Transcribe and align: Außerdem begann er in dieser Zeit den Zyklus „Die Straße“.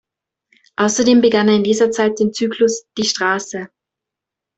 Außerdem 0.77 1.21
begann 1.21 1.47
er 1.47 1.57
in 1.57 1.63
dieser 1.63 1.91
Zeit 1.91 2.17
den 2.19 2.33
Zyklus 2.33 2.87
„Die 2.97 3.03
Straße“. 3.05 3.69